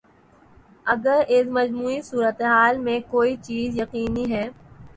[0.85, 4.47] اگر اس مجموعی صورت حال میں کوئی چیز یقینی ہے۔